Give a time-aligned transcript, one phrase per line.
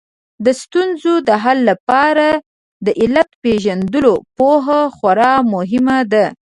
[0.45, 2.27] د ستونزو د حل لپاره
[2.85, 6.25] د علت پېژندلو پوهه خورا مهمه ده